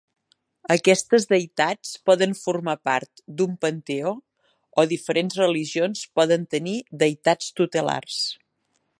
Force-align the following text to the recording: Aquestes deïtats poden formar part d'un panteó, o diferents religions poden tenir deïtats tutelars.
Aquestes 0.75 1.25
deïtats 1.31 1.89
poden 2.09 2.31
formar 2.39 2.73
part 2.89 3.21
d'un 3.41 3.53
panteó, 3.65 4.13
o 4.83 4.87
diferents 4.93 5.37
religions 5.41 6.01
poden 6.21 6.47
tenir 6.55 6.75
deïtats 7.05 7.53
tutelars. 7.61 8.17